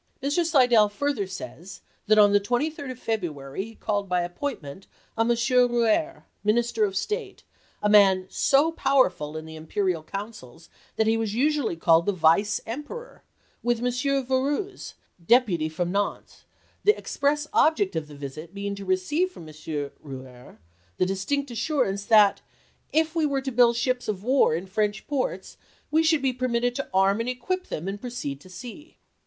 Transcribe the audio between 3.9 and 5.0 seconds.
by appointment